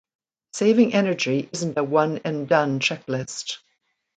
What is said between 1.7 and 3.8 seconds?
a one-and-done checklist.